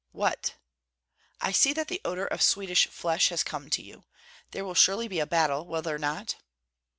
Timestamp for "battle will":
5.27-5.83